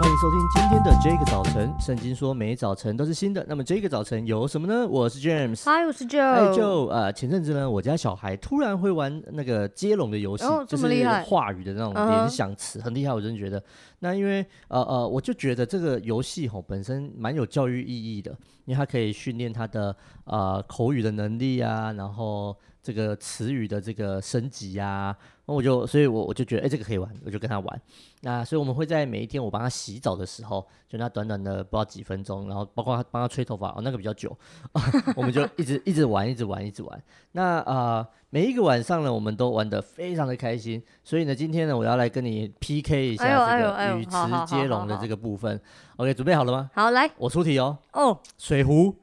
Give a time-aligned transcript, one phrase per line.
[0.00, 1.74] 欢迎收听今天的这个早晨。
[1.80, 4.86] 圣经说每早晨都是新的，那么这个早晨有什么呢？
[4.86, 6.34] 我是 James，嗨，我是 Joe。
[6.34, 6.86] 嗨，Joe。
[6.86, 10.86] 呃，前阵子呢，我家小孩突然会玩那个接龙的游戏，哦、就是
[11.24, 13.60] 话语的那种联想词，很厉害，我真的觉得。
[14.00, 18.30] 那因为呃呃，我就觉得这个游戏吼本身蛮有教育意义的，
[18.64, 19.94] 因为它可以训练他的
[20.24, 25.16] 呃口语的能力啊，然后这个词语的这个升级啊。
[25.46, 27.82] 那我就，所以我我就觉得，哎、欸，这个可以玩，我就跟他玩。
[28.20, 34.36] 那所以我们会在每一天我帮他洗澡的时候，就那短短的不知道几分钟，然后包括他帮他吹头发，哦，那个比较久，
[35.16, 37.02] 我们就一直一直玩，一直玩，一直玩。
[37.32, 40.82] 那啊、呃，每一个晚上呢，我们都玩得非常的开心。
[41.02, 43.24] 所以呢，今天呢，我要来跟你 PK 一下
[43.56, 44.16] 这个语词
[44.46, 45.60] 接龙的这个部分。
[45.96, 46.70] OK，准备好了吗？
[46.74, 47.78] 好，来，我出题哦。
[47.92, 48.96] 哦，水壶，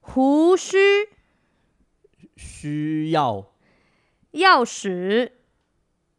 [0.00, 0.76] 胡须，
[2.36, 3.44] 需要，
[4.32, 5.32] 钥匙。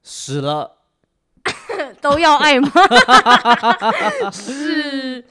[0.01, 0.77] 死了，
[2.01, 2.71] 都要爱吗？
[4.31, 5.23] 是，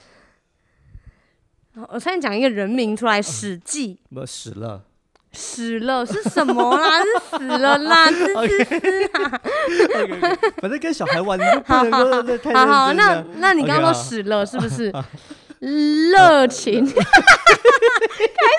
[1.89, 4.85] 我现在讲一个人名出来，《史记》不死了，
[5.33, 6.99] 死了是什么啦？
[7.01, 9.09] 是死了啦， 是。
[10.61, 12.55] 反正跟小孩玩，你就不能够 太认真。
[12.55, 14.93] 好好，那那你刚刚说死了是不是？
[15.61, 16.95] 热情， 开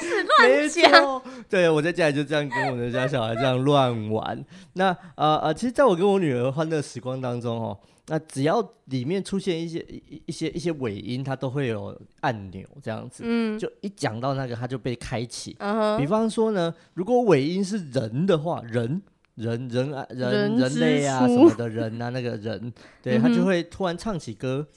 [0.05, 1.21] 始乱讲。
[1.49, 4.45] 对，我在家里就这样跟我的家小孩这样乱玩。
[4.73, 7.77] 那呃呃，其实在我跟我女儿欢乐时光当中哦，
[8.07, 13.23] 那只要里面出现一些一一些一些尾音，它都会有按钮这样子。
[13.25, 15.55] 嗯，就一讲到那个，它就被开启。
[15.59, 19.01] 嗯，比方说呢，如果尾音是人的话，人
[19.35, 24.67] 人人啊人人类啊什么的人啊那个人，对，他就会突然唱起歌。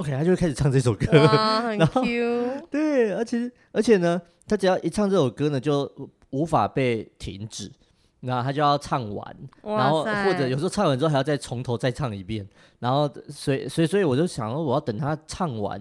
[0.00, 1.06] OK，他就会开始唱这首歌，
[1.60, 2.66] 很 Q。
[2.70, 5.90] 对，而且而且呢，他只要一唱这首歌呢，就
[6.30, 7.70] 无法被停止，
[8.20, 15.78] 然后他就要唱完，然后或者有时候唱完之后还要再从头再唱一遍，然后所以所以所以我就想说，我要等他唱完，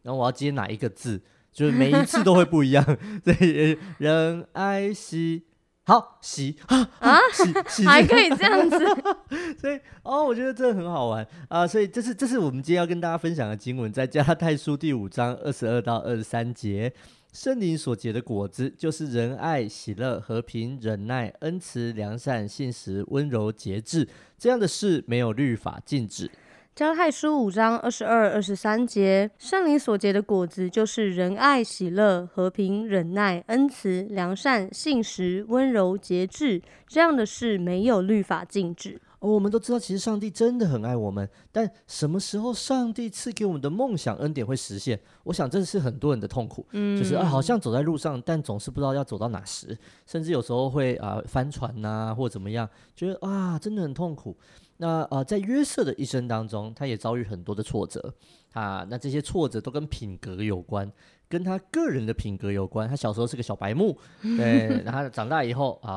[0.00, 1.20] 然后我要接哪一个字，
[1.52, 2.82] 就是每一次都会不一样。
[3.22, 5.42] 所以人爱惜。
[5.88, 6.90] 好洗啊？
[6.98, 7.86] 啊 洗洗。
[7.86, 8.78] 还可以这样子，
[9.58, 11.26] 所以哦，我觉得这很好玩。
[11.48, 16.92] 啊，所以这是这是我们今天要跟大家分享的经文，在加拉太书第五章二十二到二十三节，
[17.32, 24.06] 圣灵所结的果子就是仁爱、喜乐、和平、忍耐、恩慈、良善、信实、温柔、节制，
[24.38, 26.30] 这样的事没有律法禁止。
[26.78, 36.62] 加太书五章二十二、二十三节，圣灵所结的果子就是仁爱、喜乐、和平、忍耐、恩慈、良善、信实、温柔、节制。
[36.86, 39.00] 这样的事没有律法禁止。
[39.20, 45.00] 哦，我们都知道，其实上帝真的很爱我们，但什么时候上帝赐给我们的梦想恩典会实现？
[45.24, 49.76] 我想这是很多人的痛苦，嗯，就是啊，好像走在路上，但总是不知道要走到哪时，
[50.06, 54.36] 甚至有时候会啊翻船呐、啊，或怎么样，觉得啊真的很痛苦。
[54.76, 58.14] 那呃，在约瑟的一生当中，他也遭遇很多的挫折
[58.52, 58.86] 啊。
[58.88, 60.88] 那这些挫折都跟品格有关，
[61.28, 62.88] 跟他个人的品格有关。
[62.88, 65.90] 他小时候是个小白目，对， 然后长大以后啊。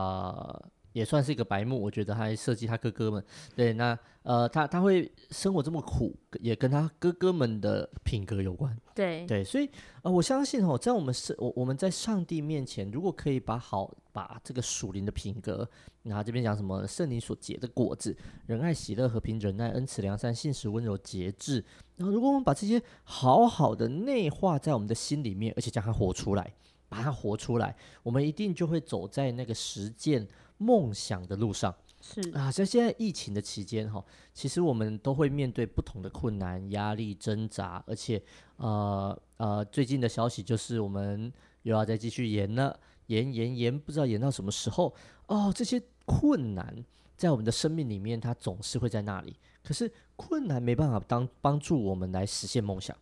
[0.47, 3.23] 呃也算是一个白目，我觉得他还设计他哥哥们，
[3.55, 9.69] 对，那呃，他他会生活这么苦，也跟他哥哥们的品格有关，对对，所以
[10.03, 15.67] 呃，我相信哦，在我们是我我们在上帝面前，如果可以把好把这个属灵的品格，
[16.03, 18.15] 然后这边讲什么圣灵所结的果子，
[18.45, 21.63] 仁爱、喜乐、和平、忍耐、恩慈、良善、信实、温柔、节制，
[21.95, 26.53] 然后如果我们把这些好好的内化在我们的心里面，而且将它活出来，
[26.89, 30.27] 把它活出来，我们一定就会走在那个实践。
[30.61, 38.21] 梦想的路上是啊，像现在疫情的期间哈，其实我们都会面对不同的困难、压力、挣扎，而且
[38.57, 41.33] 呃呃，最近的消息就是我们
[41.63, 44.93] 又要再继续延了，延延延，不知道延到什么时候
[45.25, 45.51] 哦。
[45.55, 46.85] 这些困难
[47.17, 49.35] 在我们的生命里面，它总是会在那里。
[49.63, 52.95] 可是困难没办法当帮助我们来实现梦想，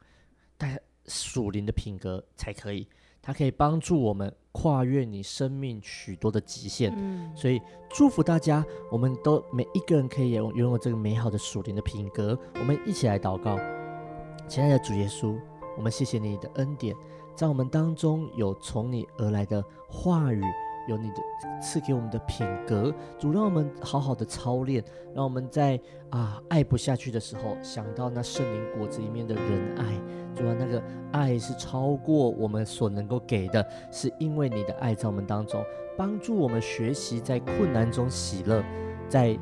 [0.58, 0.80] 但
[1.10, 2.88] 属灵的品格才可以。
[3.22, 12.40] 它可以帮助我们跨越你生命许多的极限，嗯，所以祝福大家，我们都每一个人可以拥拥有这个美好的属灵的品格。
[12.56, 13.60] 我们一起来祷告，
[14.48, 15.38] 亲爱的主耶稣，
[15.76, 16.96] 我们谢谢你的恩典，
[17.36, 20.42] 在我们当中有从你而来的话语，
[20.90, 21.18] 有你的
[21.62, 24.84] 赐给我们的品格，主让我们好好的操练，
[25.14, 29.86] 让我们在啊爱不下去的时候，想到那圣灵果子里面的仁爱。
[30.36, 30.82] 主啊，那个
[31.12, 35.64] 爱是超过我们所能够给的，是因为你的爱在我们当中
[35.96, 38.64] 帮助我们学习在困难中喜乐，
[39.08, 39.38] 在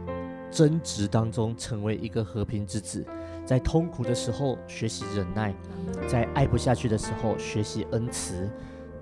[0.50, 3.06] 争执当中成为一个和平之子，
[3.46, 5.54] 在痛苦的时候学习忍耐，
[6.08, 8.50] 在爱不下去的时候学习恩慈，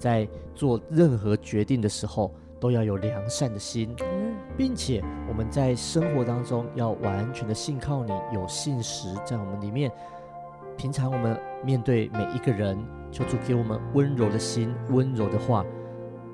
[0.05, 3.95] 在做任何决定的时候都要有良善的心，
[4.55, 9.91] 并且我们在生活当中要完全的信靠你，有信实在我们里面。
[10.77, 12.77] 平常我们面对每一个人，
[13.11, 15.65] 求主给我们温柔的心、温柔的话，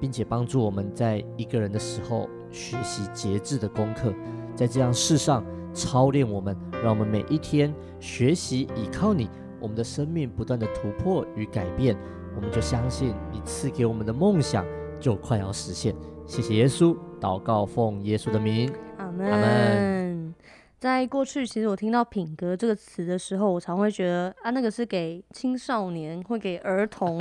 [0.01, 4.13] 并且帮助我们在一个人的时候学习节制的功课，
[4.53, 9.29] 在这样世上操练我们，让我们每一天学习倚靠你，
[9.61, 11.95] 我们的生命不断的突破与改变，
[12.35, 14.65] 我们就相信你赐给我们的梦想
[14.99, 15.95] 就快要实现。
[16.25, 19.29] 谢谢耶稣，祷告奉耶稣的名，阿门。
[19.29, 20.35] 阿门。
[20.79, 27.19] 在过去，其实我听到“品格”这个词的时候，我常会觉得啊，那个是给青少年、会给儿童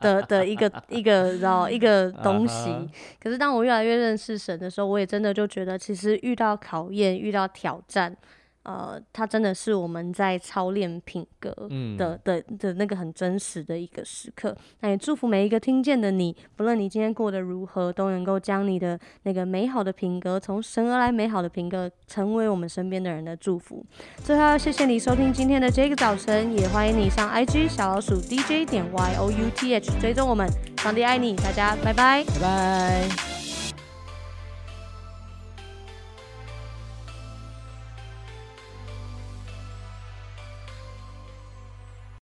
[0.00, 2.70] 的 的一个一个然后一个 东西。
[2.70, 2.88] Uh huh.
[3.20, 8.16] 可是当我越来越认识神的时候，我也真的就觉得，其实遇到考验、遇到挑战。
[8.62, 14.54] 呃，它真的是我们在操练品格的、嗯、的的，的那个很真实的一个时刻。
[14.80, 23.84] 那也祝福每一个听见的你，不论你今天过得如何，都能够将你的那个美好的品格，从神而来美好的品格，成为我们身边的人的祝福。
[24.22, 30.46] 最后，谢谢你收听今天的这个早晨，也欢迎你上 IG 小老鼠 DJ 点 Y O U T H 追踪我们。
[30.76, 33.29] 上帝爱你，大家拜拜，拜拜。